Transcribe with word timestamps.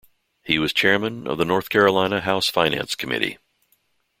He 0.41 0.57
was 0.57 0.73
chairman 0.73 1.27
of 1.27 1.37
the 1.37 1.45
North 1.45 1.69
Carolina 1.69 2.21
House 2.21 2.49
Finance 2.49 2.95
Committee. 2.95 3.37